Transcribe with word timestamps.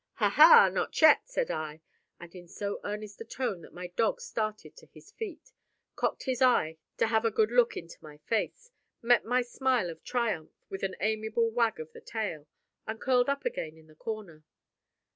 "Ha 0.15 0.29
ha! 0.31 0.67
not 0.67 0.99
yet!" 0.99 1.29
said 1.29 1.51
I, 1.51 1.79
and 2.19 2.33
in 2.33 2.47
so 2.47 2.79
earnest 2.83 3.21
a 3.21 3.23
tone 3.23 3.61
that 3.61 3.71
my 3.71 3.85
dog 3.89 4.19
started 4.19 4.75
to 4.77 4.87
his 4.87 5.11
feet, 5.11 5.51
cocked 5.95 6.23
his 6.23 6.41
eye 6.41 6.79
to 6.97 7.05
have 7.05 7.23
a 7.23 7.29
good 7.29 7.51
look 7.51 7.77
into 7.77 7.99
my 8.03 8.17
face, 8.25 8.71
met 9.03 9.25
my 9.25 9.43
smile 9.43 9.91
of 9.91 10.03
triumph 10.03 10.53
with 10.69 10.81
an 10.81 10.95
amiable 11.01 11.51
wag 11.51 11.79
of 11.79 11.93
the 11.93 12.01
tail, 12.01 12.47
and 12.87 12.99
curled 12.99 13.29
up 13.29 13.45
again 13.45 13.77
in 13.77 13.85
the 13.85 13.93
corner. 13.95 14.43